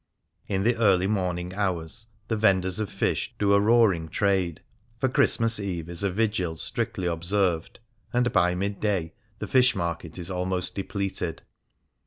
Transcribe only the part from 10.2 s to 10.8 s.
almost